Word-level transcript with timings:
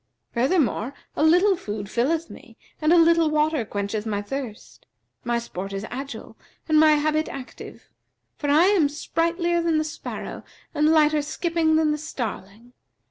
'[FN#374] 0.31 0.33
Furthermore 0.33 0.93
a 1.15 1.21
little 1.23 1.55
food 1.55 1.87
filleth 1.87 2.27
me 2.31 2.57
and 2.81 2.91
a 2.91 2.97
little 2.97 3.29
water 3.29 3.63
quencheth 3.63 4.07
my 4.07 4.19
thirst; 4.19 4.87
my 5.23 5.37
sport 5.37 5.73
is 5.73 5.85
agile 5.91 6.35
and 6.67 6.79
my 6.79 6.93
habit 6.95 7.29
active; 7.29 7.87
for 8.35 8.49
I 8.49 8.63
am 8.65 8.89
sprightlier 8.89 9.61
than 9.61 9.77
the 9.77 9.83
sparrow 9.83 10.43
and 10.73 10.89
lighter 10.89 11.21
skipping 11.21 11.75
than 11.75 11.91
the 11.91 11.99
starling. 11.99 12.73